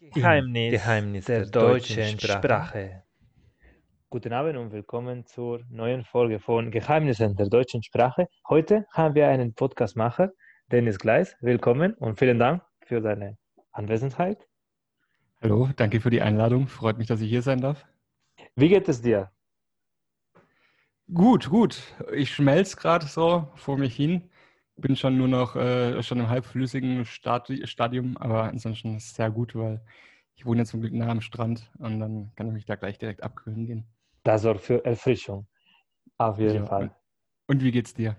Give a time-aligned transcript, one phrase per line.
[0.00, 2.38] Geheimnis, Geheimnis der, der deutschen deutschen Sprache.
[2.38, 3.02] Sprache.
[4.10, 8.28] Guten Abend und willkommen zur neuen Folge von Geheimnissen der deutschen Sprache.
[8.48, 10.30] Heute haben wir einen Podcastmacher,
[10.70, 11.34] Dennis Gleis.
[11.40, 13.38] Willkommen und vielen Dank für deine
[13.72, 14.46] Anwesenheit.
[15.42, 16.68] Hallo, danke für die Einladung.
[16.68, 17.84] Freut mich, dass ich hier sein darf.
[18.54, 19.32] Wie geht es dir?
[21.12, 21.82] Gut, gut.
[22.14, 24.30] Ich schmelze gerade so vor mich hin.
[24.78, 29.30] Bin schon nur noch äh, schon im halbflüssigen Stadi Stadium, aber ansonsten ist es sehr
[29.30, 29.84] gut, weil
[30.36, 32.96] ich wohne jetzt zum Glück nah am Strand und dann kann ich mich da gleich
[32.98, 33.84] direkt abkühlen gehen.
[34.22, 35.48] Das sorgt für Erfrischung.
[36.18, 36.94] Auf jeden Ja, Fall.
[37.48, 38.16] Und wie geht's dir?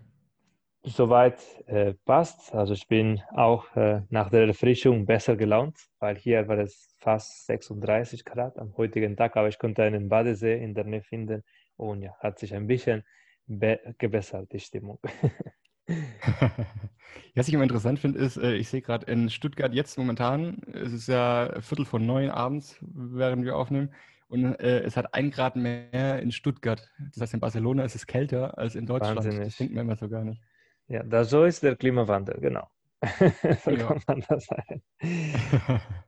[0.83, 2.53] Soweit äh, passt.
[2.55, 7.45] Also ich bin auch äh, nach der Erfrischung besser gelaunt, weil hier war es fast
[7.47, 11.44] 36 Grad am heutigen Tag, aber ich konnte einen Badesee in der Nähe finden
[11.75, 13.03] und ja, hat sich ein bisschen
[13.45, 14.99] be- gebessert, die Stimmung.
[17.35, 20.91] Was ich immer interessant finde, ist, äh, ich sehe gerade in Stuttgart jetzt momentan, es
[20.93, 23.94] ist ja Viertel vor neun abends, während wir aufnehmen,
[24.27, 26.88] und äh, es hat ein Grad mehr in Stuttgart.
[27.13, 29.17] Das heißt, in Barcelona ist es kälter als in Deutschland.
[29.17, 29.45] Wahnsinnig.
[29.47, 30.41] Das denkt man immer so gar nicht.
[30.88, 32.67] Ja, das so ist der Klimawandel, genau.
[33.63, 33.88] so Ja.
[33.88, 34.83] kann man das sagen.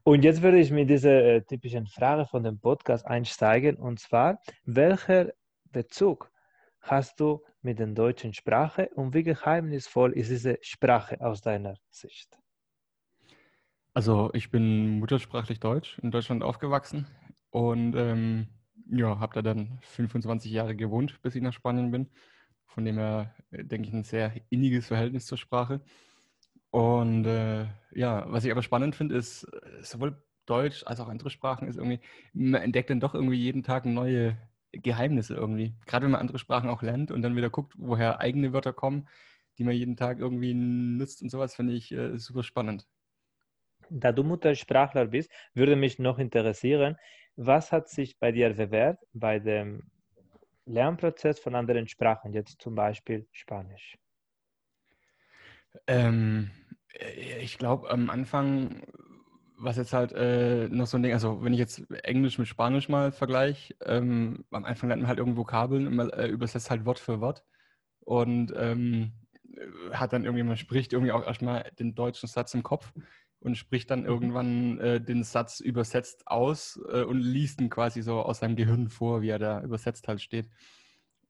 [0.04, 4.40] Und jetzt würde ich mit dieser äh, typischen Frage von dem Podcast einsteigen, und zwar,
[4.66, 5.32] welcher
[5.72, 6.32] Bezug
[6.82, 12.40] hast du mit der deutschen Sprache und wie geheimnisvoll ist diese Sprache aus deiner Sicht?
[13.94, 17.08] Also ich bin muttersprachlich Deutsch, in Deutschland aufgewachsen
[17.50, 18.48] und ähm,
[18.90, 22.10] ja, habe da dann 25 Jahre gewohnt, bis ich nach Spanien bin.
[22.66, 25.82] Von dem her äh, denke ich ein sehr inniges Verhältnis zur Sprache.
[26.70, 31.30] Und äh, ja, was ich aber spannend finde, ist äh, sowohl Deutsch als auch andere
[31.30, 32.00] Sprachen ist irgendwie,
[32.34, 34.38] man entdeckt dann doch irgendwie jeden Tag neue
[34.72, 35.76] Geheimnisse irgendwie.
[35.86, 39.08] Gerade wenn man andere Sprachen auch lernt und dann wieder guckt, woher eigene Wörter kommen,
[39.58, 42.88] die man jeden Tag irgendwie nutzt und sowas, finde ich äh, super spannend.
[43.90, 46.98] Da du Muttersprachler bist, würde mich noch interessieren,
[47.36, 49.84] was hat sich bei dir bewährt bei dem
[50.66, 53.98] Lernprozess von anderen Sprachen, jetzt zum Beispiel Spanisch?
[55.88, 56.52] Ähm,
[56.94, 58.84] äh, ich glaube, am Anfang,
[59.62, 62.90] was jetzt halt äh, noch so ein Ding, also wenn ich jetzt Englisch mit Spanisch
[62.90, 66.86] mal vergleiche, ähm, am Anfang lernt man halt irgendwo Vokabeln und man äh, übersetzt halt
[66.86, 67.44] Wort für Wort
[68.00, 69.14] und ähm,
[69.56, 72.92] äh, hat dann irgendwie, man spricht irgendwie auch erstmal den deutschen Satz im Kopf
[73.40, 78.22] und spricht dann irgendwann äh, den Satz übersetzt aus äh, und liest ihn quasi so
[78.22, 80.50] aus seinem Gehirn vor, wie er da übersetzt halt steht.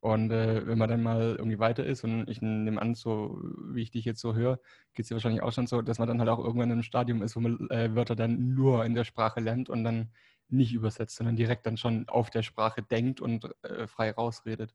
[0.02, 3.40] Und äh, wenn man dann mal irgendwie weiter ist und ich nehme an, so
[3.72, 4.58] wie ich dich jetzt so höre,
[4.96, 6.84] geht es dir wahrscheinlich auch schon so, dass man dann halt auch irgendwann in einem
[6.84, 10.10] Stadium ist, wo man äh, Wörter dann nur in der Sprache lernt und dann
[10.50, 14.74] nicht übersetzt, sondern direkt dann schon auf der Sprache denkt und äh, frei rausredet.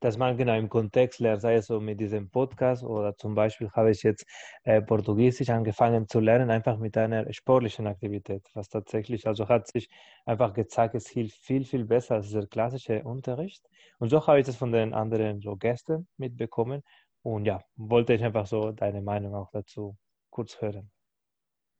[0.00, 3.70] Dass man genau im Kontext lernt, sei es so mit diesem Podcast oder zum Beispiel
[3.72, 4.26] habe ich jetzt
[4.64, 9.88] äh, Portugiesisch angefangen zu lernen, einfach mit einer sportlichen Aktivität, was tatsächlich, also hat sich
[10.24, 13.68] einfach gezeigt, es hilft viel, viel besser als der klassische Unterricht.
[13.98, 16.82] Und so habe ich das von den anderen so Gästen mitbekommen.
[17.22, 19.96] Und ja, wollte ich einfach so deine Meinung auch dazu
[20.30, 20.90] kurz hören.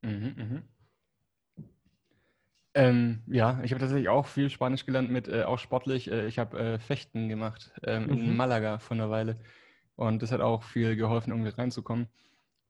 [0.03, 0.80] Mhm, mhm.
[2.73, 6.09] Ähm, ja, ich habe tatsächlich auch viel Spanisch gelernt mit, äh, auch sportlich.
[6.09, 8.35] Äh, ich habe äh, Fechten gemacht ähm, in Mhm.
[8.35, 9.39] Malaga vor einer Weile.
[9.95, 12.07] Und das hat auch viel geholfen, irgendwie reinzukommen,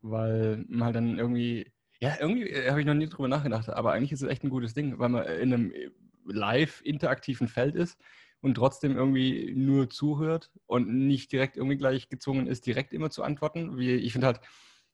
[0.02, 3.94] weil man halt dann irgendwie, ja, irgendwie äh, habe ich noch nie drüber nachgedacht, aber
[3.94, 5.92] eigentlich ist es echt ein gutes Ding, weil man in einem äh,
[6.26, 8.02] live interaktiven Feld ist
[8.42, 13.24] und trotzdem irgendwie nur zuhört und nicht direkt irgendwie gleich gezwungen ist, direkt immer zu
[13.24, 13.78] antworten.
[13.78, 14.42] Wie, ich finde halt,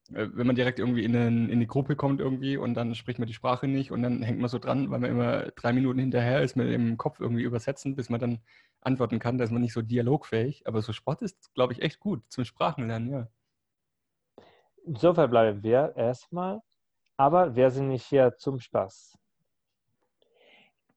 [0.09, 3.27] wenn man direkt irgendwie in, einen, in eine Gruppe kommt irgendwie und dann spricht man
[3.27, 6.41] die Sprache nicht und dann hängt man so dran, weil man immer drei Minuten hinterher
[6.41, 8.39] ist mit dem Kopf irgendwie übersetzen, bis man dann
[8.81, 10.65] antworten kann, da ist man nicht so dialogfähig.
[10.67, 13.27] Aber so Sport ist, glaube ich, echt gut zum Sprachenlernen, ja.
[14.85, 16.61] So verbleiben wir erstmal,
[17.17, 19.17] aber wir sind nicht hier zum Spaß.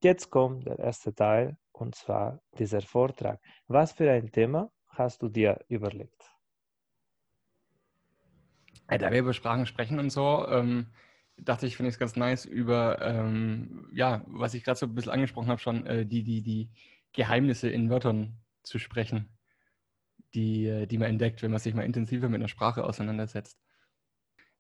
[0.02, 3.40] Jetzt kommt der erste Teil und zwar dieser Vortrag.
[3.66, 6.29] Was für ein Thema hast du dir überlegt?
[8.90, 10.86] Ja, Da wir über Sprachen sprechen und so, ähm,
[11.36, 14.94] dachte ich, finde ich es ganz nice über, ähm, ja, was ich gerade so ein
[14.94, 16.70] bisschen angesprochen habe schon, äh, die, die, die
[17.12, 19.28] Geheimnisse in Wörtern zu sprechen,
[20.34, 23.58] die, äh, die man entdeckt, wenn man sich mal intensiver mit einer Sprache auseinandersetzt.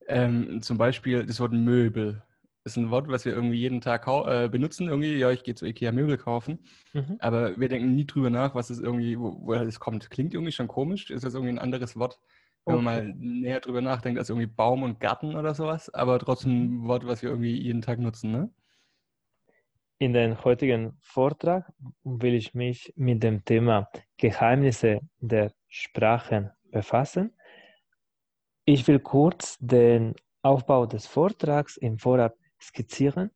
[0.06, 2.22] Ähm, zum Beispiel das Wort Möbel.
[2.64, 4.88] ist ein Wort, was wir irgendwie jeden Tag äh, benutzen.
[4.88, 6.60] Irgendwie, ja, ich gehe zu Ikea Möbel kaufen.
[6.92, 7.16] Mhm.
[7.20, 10.10] Aber wir denken nie drüber nach, was es irgendwie, wo, woher das kommt.
[10.10, 11.10] Klingt irgendwie schon komisch.
[11.10, 12.20] Ist das irgendwie ein anderes Wort,
[12.70, 13.12] wenn man Okay.
[13.12, 15.92] mal näher drüber nachdenkt, als irgendwie Baum und Garten oder sowas.
[15.92, 18.50] Aber trotzdem ein Wort, was wir irgendwie jeden Tag nutzen, ne?
[19.98, 21.70] In den heutigen Vortrag
[22.04, 27.34] will ich mich mit dem Thema Geheimnisse der Sprachen befassen.
[28.64, 33.30] Ich will kurz den Aufbau des Vortrags im Vorab skizzieren.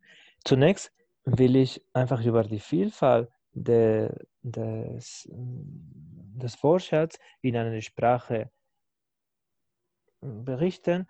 [0.44, 0.92] Zunächst
[1.24, 4.10] will ich einfach über die Vielfalt de,
[4.42, 8.50] des, des Wortschatz in einer Sprache
[10.24, 11.06] berichten.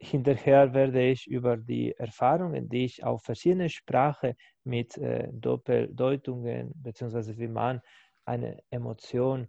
[0.00, 4.34] Hinterher werde ich über die Erfahrungen, die ich auf verschiedene Sprachen
[4.64, 7.80] mit äh, Doppeldeutungen, beziehungsweise wie man
[8.24, 9.48] eine Emotion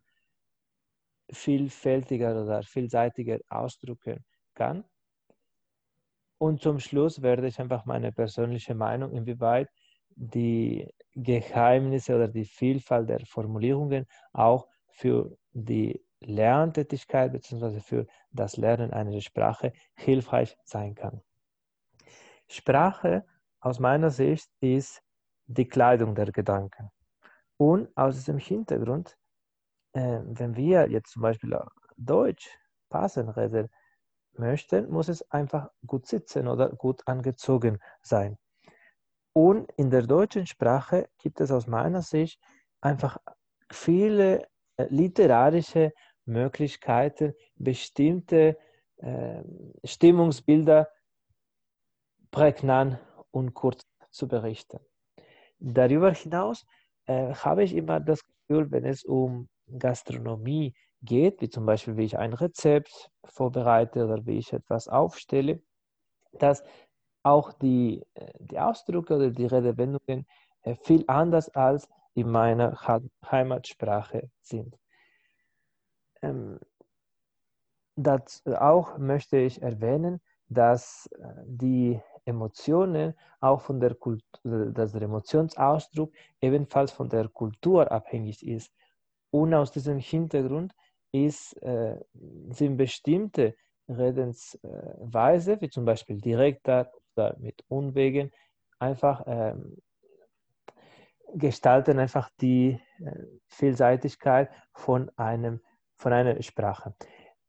[1.32, 4.24] vielfältiger oder vielseitiger ausdrücken
[4.54, 4.84] kann.
[6.38, 9.70] Und zum Schluss werde ich einfach meine persönliche Meinung, inwieweit
[10.16, 17.80] die Geheimnisse oder die Vielfalt der Formulierungen auch für die Lerntätigkeit bzw.
[17.80, 21.22] für das Lernen einer Sprache hilfreich sein kann.
[22.48, 23.26] Sprache
[23.60, 25.02] aus meiner Sicht ist
[25.48, 26.90] die Kleidung der Gedanken.
[27.58, 29.18] Und aus diesem Hintergrund,
[29.94, 31.58] äh, wenn wir jetzt zum Beispiel
[31.98, 32.50] Deutsch
[32.90, 33.70] passend reden
[34.34, 38.38] möchten, muss es einfach gut sitzen oder gut angezogen sein.
[39.34, 42.42] Und in der deutschen Sprache gibt es aus meiner Sicht
[42.82, 43.18] einfach
[43.72, 44.48] viele
[44.78, 45.94] äh, literarische
[46.26, 48.58] Möglichkeiten, bestimmte
[48.98, 49.44] äh,
[49.84, 50.90] Stimmungsbilder
[52.32, 53.00] prägnant
[53.32, 54.80] und kurz zu berichten.
[55.60, 56.66] Darüber hinaus
[57.06, 59.48] äh, habe ich immer das Gefühl, wenn es um
[59.78, 65.62] Gastronomie geht, wie zum Beispiel, wie ich ein Rezept vorbereite oder wie ich etwas aufstelle,
[66.34, 66.64] dass
[67.24, 70.26] auch die, äh, die Ausdrücke oder die Redewendungen
[70.64, 72.76] äh, viel anders als in meiner
[73.30, 74.78] Heimatsprache sind.
[76.22, 76.60] Ähm,
[77.96, 85.04] das auch möchte ich erwähnen, dass äh, die Emotionen auch von der Kultur, dass der
[85.04, 88.72] Emotionsausdruck ebenfalls von der Kultur abhängig ist.
[89.32, 90.74] Und aus diesem Hintergrund
[91.12, 91.98] ist, äh,
[92.50, 93.56] sind bestimmte
[93.88, 98.32] Redensweise, wie zum Beispiel direkter oder mit Unwegen,
[98.80, 99.78] einfach ähm,
[101.34, 103.12] gestalten einfach die äh,
[103.48, 105.62] Vielseitigkeit von, einem,
[106.02, 106.94] von einer Sprache.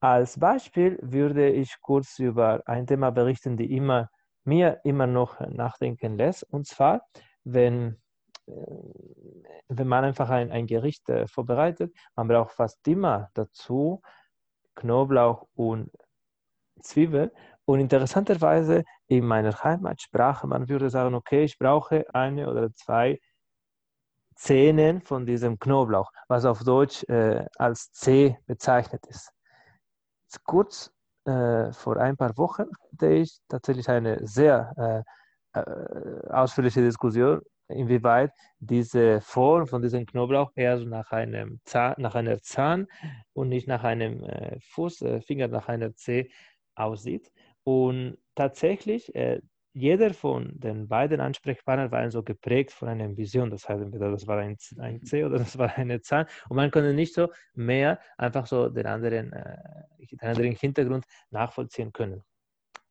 [0.01, 4.11] Als Beispiel würde ich kurz über ein Thema berichten, die immer,
[4.45, 6.43] mir immer noch nachdenken lässt.
[6.45, 7.03] Und zwar,
[7.45, 8.01] wenn,
[8.47, 8.53] äh,
[9.69, 14.03] wenn man einfach ein, ein Gericht äh, vorbereitet, man braucht fast immer dazu
[14.75, 15.91] Knoblauch und
[16.81, 17.33] Zwiebel.
[17.65, 23.21] Und interessanterweise in meiner Heimatsprache, man würde sagen, okay, ich brauche eine oder zwei
[24.43, 29.31] Zähnen von diesem Knoblauch, was auf Deutsch äh, als C bezeichnet ist.
[30.45, 30.93] Kurz
[31.27, 35.05] äh, vor ein paar Wochen hatte ich tatsächlich eine sehr
[35.55, 41.95] äh, äh, ausführliche Diskussion, inwieweit diese Form von diesem Knoblauch eher so nach einem Zahn,
[41.99, 42.89] nach einer Zahn
[43.35, 46.33] und nicht nach einem äh, Fuß, äh, Finger, nach einer C
[46.75, 47.31] aussieht.
[47.63, 49.15] Und tatsächlich,
[49.75, 53.51] jeder von den beiden Ansprechpartnern war so geprägt von einer Vision.
[53.51, 56.27] Das heißt, entweder das war ein, ein C oder das war eine Zahl.
[56.49, 59.57] Und man konnte nicht so mehr einfach so den anderen, äh,
[60.11, 62.23] den anderen Hintergrund nachvollziehen können.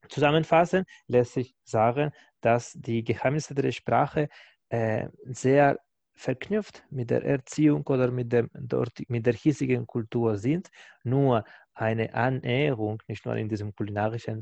[0.08, 4.28] Zusammenfassend lässt sich sagen, dass die Geheimnisse der Sprache
[4.68, 5.78] äh, sehr
[6.14, 10.68] verknüpft mit der Erziehung oder mit, dem, dort, mit der hiesigen Kultur sind.
[11.04, 14.40] Nur eine Annäherung, nicht nur in diesem kulinarischen,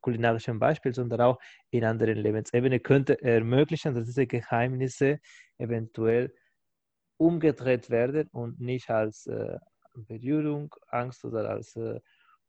[0.00, 1.38] kulinarischen Beispiel, sondern auch
[1.70, 5.20] in anderen Lebensebenen, könnte ermöglichen, dass diese Geheimnisse
[5.58, 6.34] eventuell
[7.16, 9.58] umgedreht werden und nicht als äh,
[9.94, 12.00] Berührung, Angst oder als äh,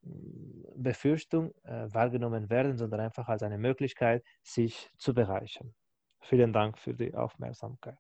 [0.02, 5.74] Befürchtung äh, wahrgenommen werden, sondern einfach als eine Möglichkeit, sich zu bereichern.
[6.22, 7.98] Vielen Dank für die Aufmerksamkeit.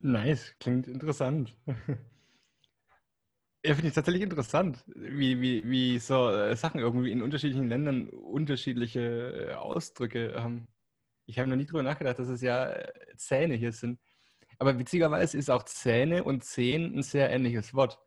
[0.00, 1.56] Nice, klingt interessant.
[3.66, 8.08] Ja, finde ich tatsächlich interessant, wie, wie, wie so äh, Sachen irgendwie in unterschiedlichen Ländern
[8.10, 9.00] unterschiedliche
[9.50, 10.68] äh, Ausdrücke haben.
[11.26, 13.98] Ich habe noch nie drüber nachgedacht, dass es ja äh, Zähne hier sind.
[14.60, 17.98] Aber witzigerweise ist auch Zähne und Zehen ein sehr ähnliches Wort.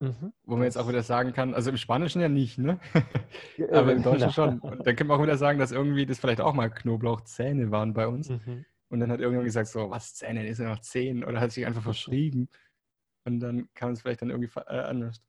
[0.00, 0.32] Mhm.
[0.42, 2.80] Wo man jetzt auch wieder sagen kann, also im Spanischen ja nicht, ne?
[3.72, 4.58] Aber im Deutschen schon.
[4.58, 7.94] Und dann kann man auch wieder sagen, dass irgendwie das vielleicht auch mal Knoblauchzähne waren
[7.94, 8.28] bei uns.
[8.28, 8.66] Mhm.
[8.88, 11.24] Und dann hat irgendjemand gesagt, so, was Zähne, das sind noch Zehen.
[11.24, 12.48] Oder hat sich einfach verschrieben.
[13.26, 15.20] Und dann kann man es vielleicht dann irgendwie äh, anders.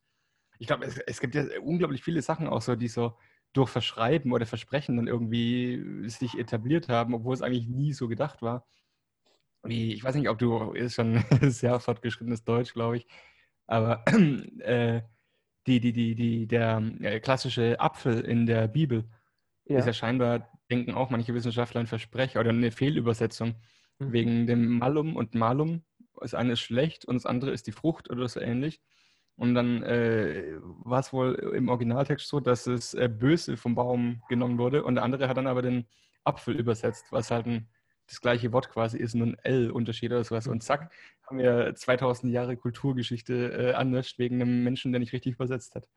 [0.60, 3.18] Ich glaube, es, es, gibt ja unglaublich viele Sachen auch so, die so
[3.54, 8.42] durch Verschreiben oder Versprechen dann irgendwie sich etabliert haben, obwohl es eigentlich nie so gedacht
[8.42, 8.68] war.
[9.64, 13.08] Wie, ich weiß nicht, ob du, ist schon sehr fortgeschrittenes Deutsch, glaube ich,
[13.66, 14.04] aber
[14.60, 15.02] äh,
[15.66, 19.10] die, die, die, die, der äh, klassische Apfel in der Bibel
[19.66, 19.80] ja.
[19.80, 23.56] ist ja scheinbar, denken auch manche Wissenschaftler ein Versprecher oder eine Fehlübersetzung
[24.00, 24.14] mhm.
[24.14, 25.84] wegen dem Malum und Malum
[26.22, 28.82] das eine ist schlecht und das andere ist die Frucht oder so ähnlich.
[29.36, 34.24] Und dann äh, war es wohl im Originaltext so, dass es äh, böse vom Baum
[34.30, 35.88] genommen wurde und der andere hat dann aber den
[36.24, 37.70] Apfel übersetzt, was halt ein,
[38.08, 40.48] das gleiche Wort quasi ist, nur ein L-Unterschied oder sowas.
[40.48, 40.92] Und zack,
[41.28, 45.88] haben wir 2000 Jahre Kulturgeschichte äh, anlöscht wegen einem Menschen, der nicht richtig übersetzt hat.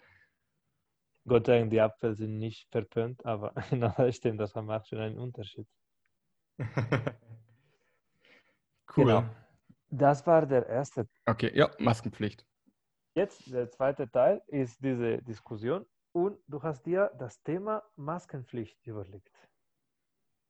[1.26, 4.98] Gott sei Dank, die Apfel sind nicht verpönt, aber na, das stimmt, das macht schon
[4.98, 5.66] einen Unterschied.
[8.96, 9.04] cool.
[9.04, 9.24] Genau.
[9.90, 11.08] Das war der erste.
[11.26, 12.46] Okay, ja, Maskenpflicht.
[13.14, 19.34] Jetzt der zweite Teil ist diese Diskussion und du hast dir das Thema Maskenpflicht überlegt.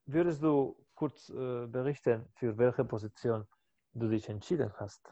[0.06, 3.47] Würdest du kurz äh, berichten, für welche Position
[3.94, 5.11] du dich entschieden hast?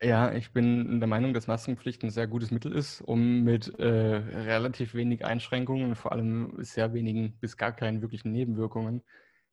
[0.00, 3.84] Ja, ich bin der Meinung, dass Maskenpflicht ein sehr gutes Mittel ist, um mit äh,
[3.86, 9.02] relativ wenig Einschränkungen und vor allem sehr wenigen bis gar keinen wirklichen Nebenwirkungen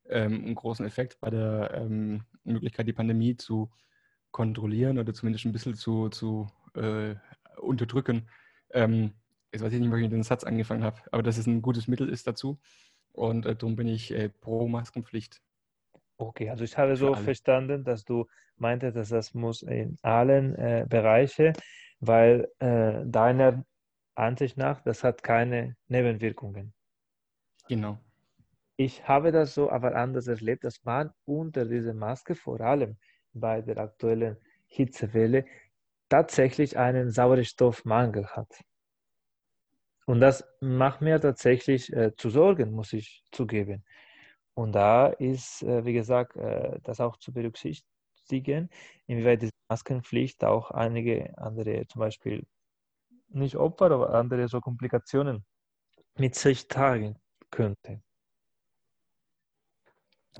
[0.08, 2.24] ähm, einen großen Effekt bei der ähm,
[2.54, 3.72] Möglichkeit, die Pandemie zu
[4.32, 7.16] kontrollieren oder zumindest ein bisschen zu, zu äh,
[7.58, 8.30] unterdrücken.
[8.72, 9.14] Ähm,
[9.52, 11.62] jetzt weiß ich nicht, wo ich mit dem Satz angefangen habe, aber dass es ein
[11.62, 12.60] gutes Mittel ist dazu.
[13.14, 15.42] Und äh, darum bin ich äh, pro Maskenpflicht.
[16.18, 18.26] Okay, also ich habe so verstanden, dass du
[18.58, 21.54] meintest, dass das muss in allen äh, Bereichen,
[22.00, 23.66] weil äh, deiner
[24.16, 26.74] Ansicht nach, das hat keine Nebenwirkungen.
[27.68, 28.00] Genau.
[28.78, 32.98] Ich habe das so aber anders erlebt, dass man unter dieser Maske vor allem
[33.34, 35.46] bei der aktuellen Hitzewelle
[36.10, 38.64] tatsächlich einen Sauerstoffmangel hat.
[40.06, 43.84] Und das macht mir tatsächlich äh, zu Sorgen, muss ich zugeben.
[44.54, 48.70] Und da ist, äh, wie gesagt, äh, das auch zu berücksichtigen,
[49.08, 52.46] inwieweit diese Maskenpflicht auch einige andere, zum Beispiel
[53.30, 55.44] nicht Opfer, aber andere so Komplikationen
[56.18, 57.18] mit sich tragen
[57.50, 58.02] könnte.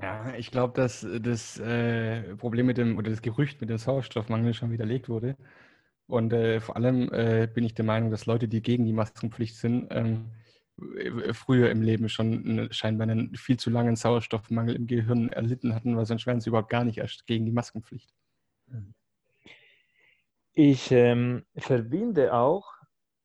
[0.00, 4.52] Ja, ich glaube, dass das äh, Problem mit dem oder das Gerücht mit dem Sauerstoffmangel
[4.52, 5.36] schon widerlegt wurde.
[6.06, 9.56] Und äh, vor allem äh, bin ich der Meinung, dass Leute, die gegen die Maskenpflicht
[9.56, 10.32] sind, ähm,
[11.32, 16.04] früher im Leben schon scheinbar einen viel zu langen Sauerstoffmangel im Gehirn erlitten hatten, weil
[16.04, 18.12] sonst wären sie überhaupt gar nicht erst gegen die Maskenpflicht.
[20.52, 22.75] Ich ähm, verbinde auch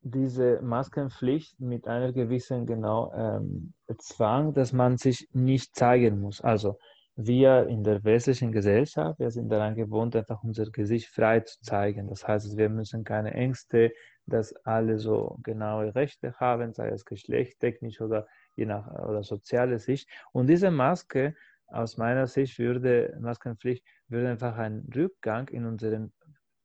[0.01, 6.41] diese Maskenpflicht mit einer gewissen genau ähm, Zwang, dass man sich nicht zeigen muss.
[6.41, 6.77] Also
[7.15, 12.08] wir in der westlichen Gesellschaft, wir sind daran gewohnt, einfach unser Gesicht frei zu zeigen.
[12.08, 13.91] Das heißt, wir müssen keine Ängste,
[14.25, 20.10] dass alle so genaue Rechte haben, sei es geschlechtstechnisch oder je nach oder soziale Sicht.
[20.31, 21.36] Und diese Maske,
[21.67, 26.12] aus meiner Sicht, würde Maskenpflicht würde einfach einen Rückgang in unseren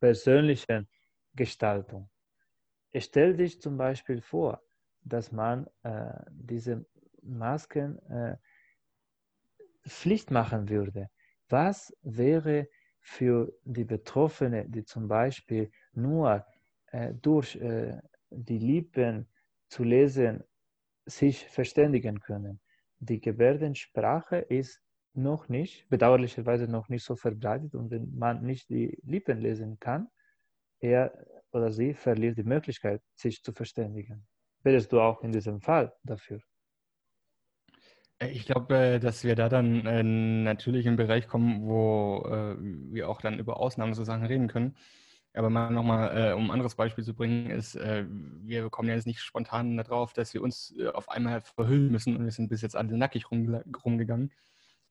[0.01, 0.89] persönlichen
[1.35, 2.09] Gestaltung
[2.99, 4.63] Stell dich zum Beispiel vor,
[5.03, 6.87] dass man äh, diese
[7.23, 8.37] Masken äh,
[9.87, 11.11] Pflicht machen würde.
[11.49, 12.69] Was wäre
[13.01, 16.45] für die Betroffenen, die zum Beispiel nur
[16.87, 18.01] äh, durch äh,
[18.31, 19.29] die Lippen
[19.69, 20.43] zu lesen
[21.05, 22.61] sich verständigen können?
[22.99, 24.81] Die Gebärdensprache ist
[25.13, 30.09] noch nicht, bedauerlicherweise noch nicht so verbreitet und wenn man nicht die Lippen lesen kann,
[30.81, 31.13] er
[31.57, 34.27] oder sie verliert die Möglichkeit, sich zu verständigen.
[34.63, 36.41] Wärst du auch in diesem Fall dafür?
[38.19, 42.25] Äh, ich glaube, äh, dass wir da dann äh, natürlich in einen Bereich kommen, wo
[42.27, 44.77] wir auch dann über Ausnahmen sozusagen reden können.
[45.35, 49.21] Aber mal nochmal, um ein anderes Beispiel zu bringen, ist, wir kommen ja jetzt nicht
[49.21, 52.97] spontan darauf, dass wir uns auf einmal verhüllen müssen und wir sind bis jetzt alle
[52.97, 54.33] nackig rumgegangen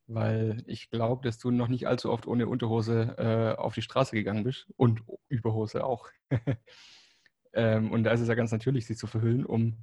[0.07, 4.15] weil ich glaube, dass du noch nicht allzu oft ohne Unterhose äh, auf die Straße
[4.15, 6.09] gegangen bist und Überhose auch.
[7.53, 9.77] ähm, und da ist es ja ganz natürlich, sich zu verhüllen, um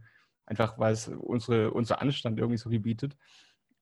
[0.46, 3.16] einfach, weil es unsere, unser Anstand irgendwie so gebietet.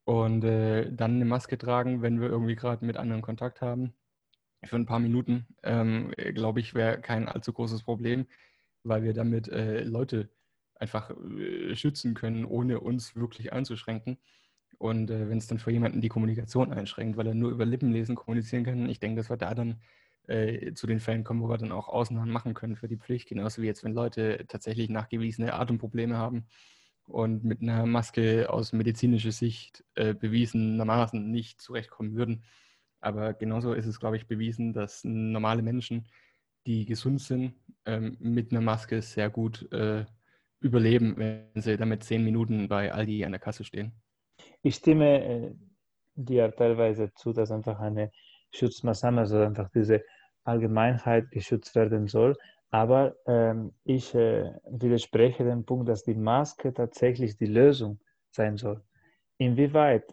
[0.05, 3.95] Und äh, dann eine Maske tragen, wenn wir irgendwie gerade mit anderen Kontakt haben,
[4.65, 8.27] für ein paar Minuten, ähm, glaube ich, wäre kein allzu großes Problem,
[8.83, 10.31] weil wir damit äh, Leute
[10.75, 14.19] einfach äh, schützen können, ohne uns wirklich einzuschränken.
[14.81, 18.17] Und äh, wenn es dann für jemanden die Kommunikation einschränkt, weil er nur über Lippenlesen
[18.17, 19.79] kommunizieren kann, ich denke, dass wir da dann
[20.27, 23.29] äh, zu den Fällen kommen, wo wir dann auch Ausnahmen machen können für die Pflicht.
[23.29, 26.47] Genauso wie jetzt, wenn Leute tatsächlich nachgewiesene Atemprobleme haben
[27.05, 32.45] und mit einer Maske aus medizinischer Sicht äh, bewiesenermaßen nicht zurechtkommen würden.
[33.01, 36.07] Aber genauso ist es, glaube ich, bewiesen, dass normale Menschen,
[36.67, 37.53] die gesund sind,
[37.85, 40.07] ähm, mit einer Maske sehr gut äh,
[40.61, 43.93] überleben, wenn sie damit zehn Minuten bei Aldi an der Kasse stehen.
[44.63, 45.55] Ich stimme äh,
[46.15, 48.11] dir teilweise zu, dass einfach eine
[48.53, 50.03] Schutzmaßnahme, also einfach diese
[50.45, 52.37] Allgemeinheit geschützt werden soll.
[52.71, 58.01] Aber ähm, ich äh, widerspreche dem Punkt, dass die Maske tatsächlich die Lösung
[58.31, 58.83] sein soll.
[59.39, 60.05] Inwieweit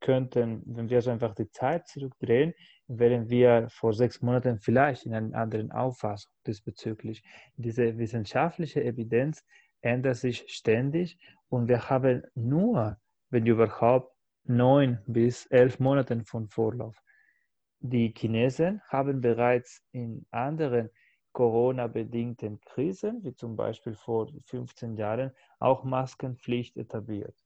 [0.00, 2.54] könnten, wenn wir so einfach die Zeit zurückdrehen,
[2.86, 7.22] wären wir vor sechs Monaten vielleicht in einer anderen Auffassung diesbezüglich.
[7.56, 9.44] Diese wissenschaftliche Evidenz
[9.80, 12.96] ändert sich ständig und wir haben nur,
[13.30, 17.02] wenn überhaupt, neun bis elf Monate von Vorlauf.
[17.80, 20.90] Die Chinesen haben bereits in anderen
[21.32, 27.36] Corona-bedingten Krisen, wie zum Beispiel vor 15 Jahren, auch Maskenpflicht etabliert.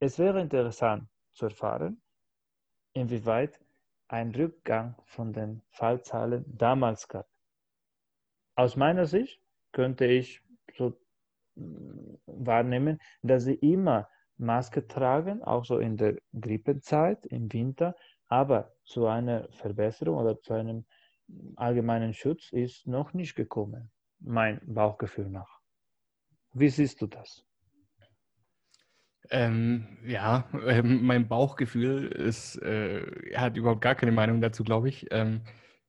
[0.00, 2.02] Es wäre interessant zu erfahren,
[2.92, 3.60] inwieweit
[4.08, 7.28] ein Rückgang von den Fallzahlen damals gab.
[8.56, 9.40] Aus meiner Sicht
[9.72, 10.42] könnte ich
[10.76, 10.98] so
[11.54, 14.08] mm, wahrnehmen, dass sie immer
[14.38, 17.94] Maske tragen, auch so in der Grippezeit im Winter,
[18.28, 20.84] aber zu einer Verbesserung oder zu einem
[21.56, 23.90] allgemeinen Schutz ist noch nicht gekommen,
[24.20, 25.60] mein Bauchgefühl nach.
[26.52, 27.44] Wie siehst du das?
[29.30, 33.02] Ähm, ja, äh, mein Bauchgefühl ist, äh,
[33.36, 35.06] hat überhaupt gar keine Meinung dazu, glaube ich.
[35.10, 35.42] Ähm,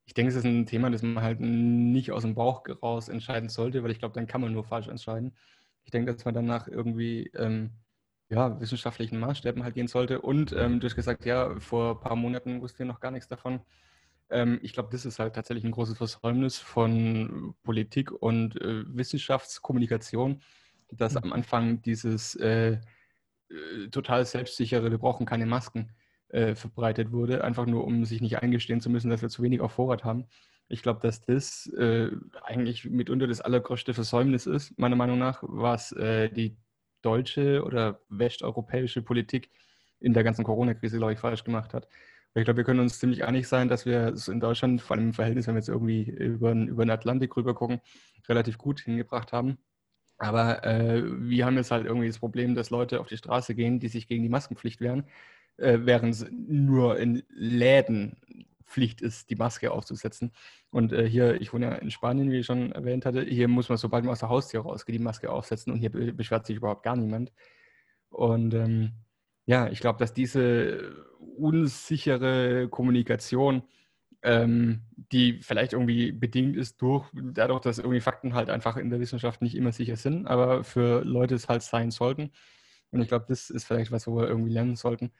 [0.04, 3.48] ich denke, es ist ein Thema, das man halt nicht aus dem Bauch raus entscheiden
[3.48, 5.36] sollte, weil ich glaube, dann kann man nur falsch entscheiden.
[5.84, 7.70] Ich denke, dass man danach irgendwie ähm,
[8.30, 10.20] ja, wissenschaftlichen Maßstäben halt gehen sollte.
[10.20, 13.28] Und ähm, du hast gesagt, ja, vor ein paar Monaten wusste ihr noch gar nichts
[13.28, 13.60] davon.
[14.30, 20.40] Ähm, ich glaube, das ist halt tatsächlich ein großes Versäumnis von Politik und äh, Wissenschaftskommunikation,
[20.92, 21.24] dass mhm.
[21.24, 22.78] am Anfang dieses äh,
[23.50, 25.90] äh, total selbstsichere, wir brauchen keine Masken,
[26.28, 29.60] äh, verbreitet wurde, einfach nur um sich nicht eingestehen zu müssen, dass wir zu wenig
[29.60, 30.26] auf Vorrat haben.
[30.68, 32.10] Ich glaube, dass das äh,
[32.44, 36.56] eigentlich mitunter das allergrößte Versäumnis ist, meiner Meinung nach, was äh, die
[37.02, 39.50] deutsche oder westeuropäische Politik
[40.00, 41.88] in der ganzen Corona-Krise, glaube ich, falsch gemacht hat.
[42.34, 45.06] Ich glaube, wir können uns ziemlich einig sein, dass wir es in Deutschland, vor allem
[45.06, 47.80] im Verhältnis, wenn wir jetzt irgendwie über, über den Atlantik rüber gucken,
[48.28, 49.58] relativ gut hingebracht haben.
[50.18, 53.80] Aber äh, wir haben jetzt halt irgendwie das Problem, dass Leute auf die Straße gehen,
[53.80, 55.04] die sich gegen die Maskenpflicht wehren,
[55.56, 58.16] äh, während nur in Läden
[58.70, 60.32] Pflicht ist, die Maske aufzusetzen.
[60.70, 63.68] Und äh, hier, ich wohne ja in Spanien, wie ich schon erwähnt hatte, hier muss
[63.68, 66.84] man, sobald man aus der Haustür rausgeht, die Maske aufsetzen und hier beschwert sich überhaupt
[66.84, 67.32] gar niemand.
[68.10, 68.92] Und ähm,
[69.46, 70.94] ja, ich glaube, dass diese
[71.36, 73.62] unsichere Kommunikation,
[74.22, 79.00] ähm, die vielleicht irgendwie bedingt ist durch dadurch, dass irgendwie Fakten halt einfach in der
[79.00, 82.30] Wissenschaft nicht immer sicher sind, aber für Leute es halt sein sollten.
[82.92, 85.12] Und ich glaube, das ist vielleicht was, wo wir irgendwie lernen sollten,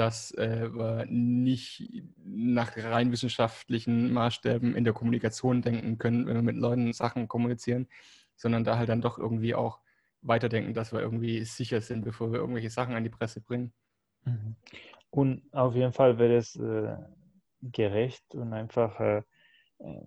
[0.00, 1.92] dass äh, wir nicht
[2.24, 7.86] nach rein wissenschaftlichen Maßstäben in der Kommunikation denken können, wenn wir mit Leuten Sachen kommunizieren,
[8.34, 9.78] sondern da halt dann doch irgendwie auch
[10.22, 13.74] weiterdenken, dass wir irgendwie sicher sind, bevor wir irgendwelche Sachen an die Presse bringen.
[14.24, 14.56] Mhm.
[15.10, 16.96] Und auf jeden Fall wäre es äh,
[17.60, 19.22] gerecht und einfach äh,
[19.80, 20.00] äh,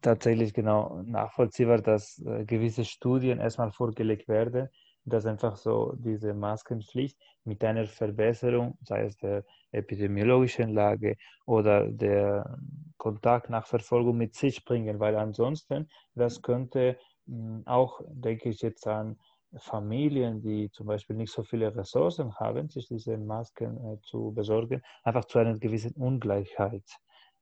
[0.00, 4.68] tatsächlich genau nachvollziehbar, dass äh, gewisse Studien erstmal vorgelegt werden,
[5.10, 12.58] dass einfach so diese Maskenpflicht mit einer Verbesserung, sei es der epidemiologischen Lage oder der
[12.96, 19.18] Kontaktnachverfolgung mit sich bringen, weil ansonsten das könnte hm, auch, denke ich jetzt an
[19.56, 24.82] Familien, die zum Beispiel nicht so viele Ressourcen haben, sich diese Masken äh, zu besorgen,
[25.02, 26.84] einfach zu einer gewissen Ungleichheit.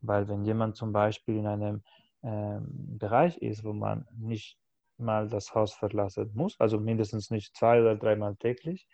[0.00, 1.82] Weil wenn jemand zum Beispiel in einem
[2.22, 4.58] ähm, Bereich ist, wo man nicht
[5.00, 8.86] mal das Haus verlassen muss, also mindestens nicht zwei oder dreimal täglich,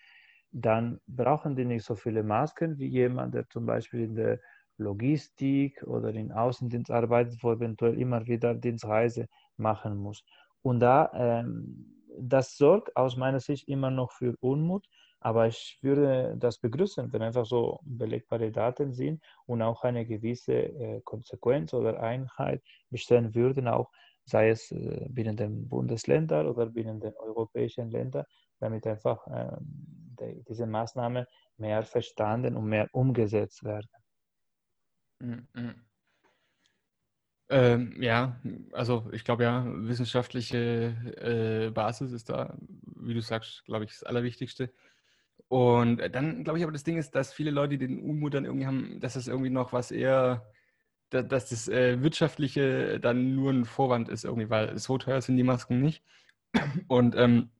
[0.51, 4.41] dann brauchen die nicht so viele Masken wie jemand, der zum Beispiel in der
[4.77, 10.25] Logistik oder in Außendienst arbeitet, wo eventuell immer wieder Dienstreise machen muss.
[10.63, 14.87] Und da ähm, das sorgt aus meiner Sicht immer noch für Unmut,
[15.21, 20.55] aber ich würde das begrüßen, wenn einfach so belegbare Daten sind und auch eine gewisse
[20.55, 23.91] äh, Konsequenz oder Einheit bestehen würden, auch
[24.25, 28.25] sei es äh, binnen den Bundesländern oder binnen den europäischen Ländern,
[28.59, 33.89] damit einfach äh, die, diese Maßnahmen mehr verstanden und mehr umgesetzt werden.
[35.21, 35.75] -hmm.
[37.51, 38.41] Ähm, ja,
[38.73, 42.57] also ich glaube ja, wissenschaftliche äh, Basis ist da,
[42.97, 44.73] wie du sagst, glaube ich, das Allerwichtigste.
[45.49, 48.67] Und dann glaube ich aber das Ding ist, dass viele Leute den Unmut dann irgendwie
[48.67, 50.47] haben, dass es irgendwie noch was eher,
[51.23, 55.43] dass, das äh, Wirtschaftliche dann nur ein Vorwand ist irgendwie, weil so teuer sind die
[55.43, 56.03] Masken nicht.
[56.89, 57.51] Und ähm,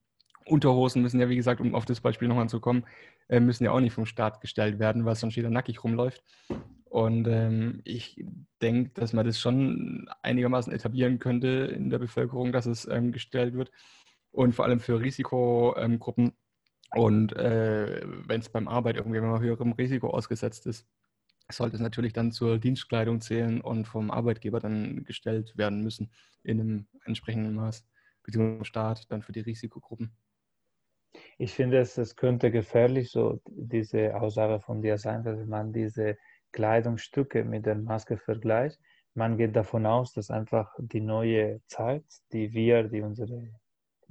[0.45, 2.85] Unterhosen müssen ja, wie gesagt, um auf das Beispiel nochmal zu kommen,
[3.29, 6.23] äh, müssen ja auch nicht vom Staat gestellt werden, weil sonst jeder nackig rumläuft.
[6.85, 8.23] Und ähm, ich
[8.61, 13.55] denke, dass man das schon einigermaßen etablieren könnte in der Bevölkerung, dass es ähm, gestellt
[13.55, 13.71] wird.
[14.31, 16.33] Und vor allem für Risikogruppen.
[16.93, 20.87] Und äh, wenn es beim Arbeit irgendwie mal höherem Risiko ausgesetzt ist,
[21.49, 26.11] sollte es natürlich dann zur Dienstkleidung zählen und vom Arbeitgeber dann gestellt werden müssen
[26.43, 27.85] in einem entsprechenden Maß,
[28.23, 30.15] beziehungsweise Staat dann für die Risikogruppen.
[31.37, 36.17] Ich finde, es, es könnte gefährlich so diese Aussage von dir sein, dass man diese
[36.51, 38.79] Kleidungsstücke mit der Maske vergleicht,
[39.15, 42.03] man geht davon aus, dass einfach die neue Zeit,
[42.33, 43.49] die wir, die unsere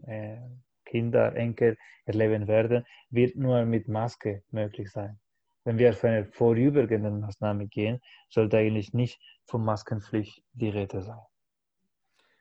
[0.07, 0.39] äh,
[0.87, 5.21] Kinder, Enkel erleben werden, wird nur mit Maske möglich sein.
[5.65, 11.21] Wenn wir für eine vorübergehende Maßnahme gehen, sollte eigentlich nicht von Maskenpflicht die Rede sein.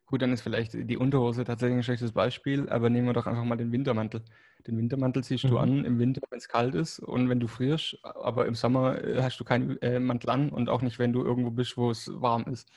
[0.06, 3.46] Gut, dann ist vielleicht die Unterhose tatsächlich ein schlechtes Beispiel, aber nehmen wir doch einfach
[3.46, 4.22] mal den Wintermantel.
[4.68, 5.50] Den Wintermantel ziehst mhm.
[5.50, 9.04] du an im Winter, wenn es kalt ist und wenn du frierst, aber im Sommer
[9.04, 11.90] äh, hast du keinen äh, Mantel an und auch nicht, wenn du irgendwo bist, wo
[11.90, 12.70] es warm ist.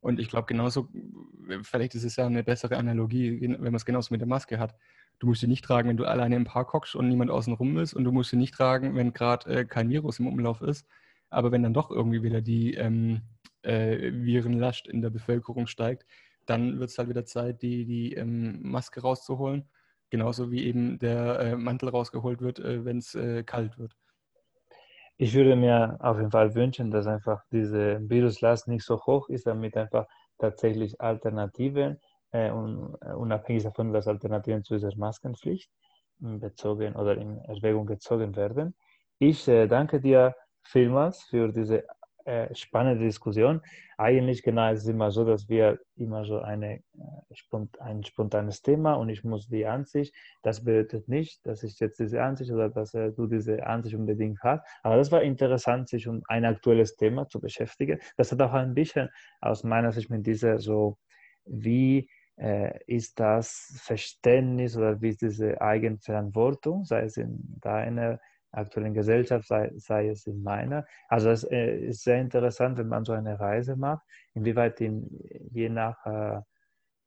[0.00, 0.88] Und ich glaube, genauso,
[1.62, 4.74] vielleicht ist es ja eine bessere Analogie, wenn man es genauso mit der Maske hat.
[5.18, 7.78] Du musst sie nicht tragen, wenn du alleine im Park hockst und niemand außen rum
[7.78, 7.94] ist.
[7.94, 10.86] Und du musst sie nicht tragen, wenn gerade äh, kein Virus im Umlauf ist.
[11.30, 13.22] Aber wenn dann doch irgendwie wieder die ähm,
[13.62, 16.04] äh, Virenlast in der Bevölkerung steigt,
[16.46, 19.68] dann wird es halt wieder Zeit, die, die ähm, Maske rauszuholen.
[20.10, 23.96] Genauso wie eben der äh, Mantel rausgeholt wird, äh, wenn es äh, kalt wird.
[25.16, 29.46] Ich würde mir auf jeden Fall wünschen, dass einfach diese Viruslast nicht so hoch ist,
[29.46, 30.06] damit einfach
[30.38, 32.00] tatsächlich Alternativen,
[32.34, 35.70] äh, un, äh, unabhängig davon, dass Alternativen zu dieser Maskenpflicht
[36.18, 38.74] bezogen oder in Erwägung gezogen werden.
[39.18, 41.84] Ich äh, danke dir vielmals für diese
[42.24, 43.60] äh, spannende Diskussion.
[43.98, 48.94] Eigentlich genau ist es immer so, dass wir immer so eine, äh, ein spontanes Thema
[48.94, 52.94] und ich muss die Ansicht, das bedeutet nicht, dass ich jetzt diese Ansicht oder dass
[52.94, 54.64] äh, du diese Ansicht unbedingt hast.
[54.82, 58.00] Aber das war interessant, sich um ein aktuelles Thema zu beschäftigen.
[58.16, 59.08] Das hat auch ein bisschen
[59.40, 60.96] aus meiner Sicht mit dieser so,
[61.44, 62.08] wie
[62.86, 68.18] ist das Verständnis oder wie diese Eigenverantwortung, sei es in deiner
[68.54, 70.86] aktuellen Gesellschaft, sei, sei es in meiner.
[71.08, 75.08] Also es äh, ist sehr interessant, wenn man so eine Reise macht, inwieweit in,
[75.50, 76.40] je nach äh,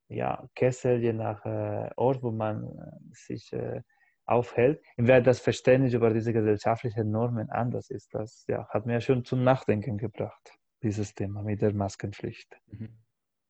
[0.09, 3.81] ja, Kessel, je nach äh, Ort, wo man äh, sich äh,
[4.25, 8.13] aufhält, inwieweit das Verständnis über diese gesellschaftlichen Normen anders ist.
[8.13, 12.59] Das ja, hat mir schon zum Nachdenken gebracht, dieses Thema mit der Maskenpflicht.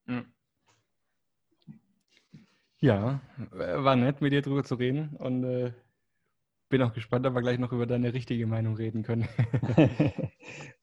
[0.05, 0.33] Mhm.
[2.79, 5.73] Ja, war nett, mit dir drüber zu reden und äh,
[6.69, 9.27] bin auch gespannt, ob wir gleich noch über deine richtige Meinung reden können.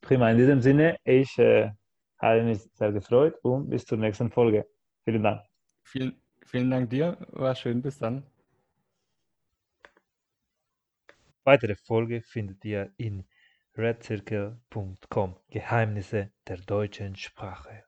[0.01, 1.71] Prima, in diesem Sinne, ich äh,
[2.17, 4.67] habe mich sehr gefreut und bis zur nächsten Folge.
[5.05, 5.41] Vielen Dank.
[5.83, 8.23] Vielen, vielen Dank dir, war schön, bis dann.
[11.45, 13.23] Weitere Folge findet ihr in
[13.77, 17.84] redcircle.com Geheimnisse der deutschen Sprache.